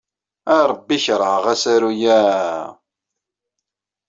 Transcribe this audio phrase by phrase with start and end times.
[0.53, 2.19] A Rebbi ay kerheɣ asaru-a!